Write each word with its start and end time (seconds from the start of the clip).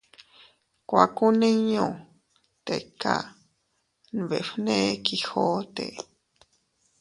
—Kuakunniñu 0.87 1.85
tika 2.65 3.15
—nbefne 4.17 4.77
Quijote—. 5.05 5.87